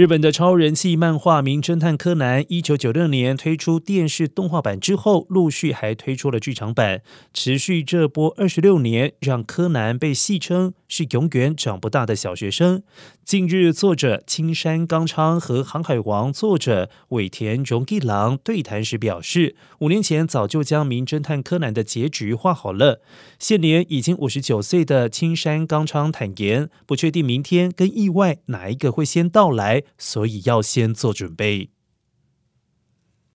[0.00, 7.02] 日本的超人气漫画《名侦探柯南》，一九九六年推出电视动画版之后，陆续还推出了剧场版，
[7.34, 12.82] 持续这波二十六年，让柯南被戏称是永远长不大的小学生。
[13.26, 23.02] 近日，作者青山刚昌和《航海王》作者尾田荣一郎对谈时表示，五年前早就将《名侦探柯南》的结局画好了。
[23.38, 29.82] 现年已经五十九岁的青山刚昌坦言，不确定明天跟意外哪一个会先到来。
[29.98, 31.70] 所以要先做准备。